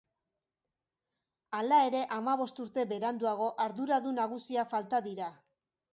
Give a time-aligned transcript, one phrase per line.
[1.57, 5.29] Hala ere hamabost urte beranduago arduradun nagusiak falta dira.